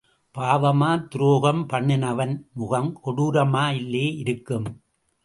[0.35, 4.65] பாவமா துரோகம் பண்ணுனவன் முகம் கொடூரமா இல்லே இருக்கும்.